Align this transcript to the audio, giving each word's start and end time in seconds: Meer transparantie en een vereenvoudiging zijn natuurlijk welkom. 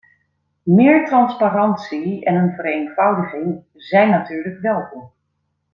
Meer 0.63 1.05
transparantie 1.05 2.25
en 2.25 2.35
een 2.35 2.53
vereenvoudiging 2.55 3.63
zijn 3.73 4.09
natuurlijk 4.09 4.59
welkom. 4.59 5.11